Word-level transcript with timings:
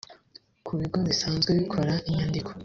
ku 0.65 0.71
bigo 0.79 0.97
bisanzwe 1.07 1.49
bikora 1.59 1.93
inyandiko 2.09 2.49